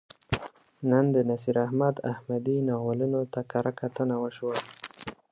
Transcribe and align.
نن 0.89 1.05
د 1.15 1.17
نصیر 1.29 1.55
احمد 1.65 1.95
احمدي 2.11 2.57
ناولونو 2.69 3.21
ته 3.33 3.39
کرهکتنه 3.51 4.15
وشوه. 4.23 4.57